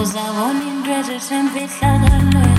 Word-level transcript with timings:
uzabona 0.00 0.62
into 0.70 0.90
ezisemfihlakalweni 0.98 2.57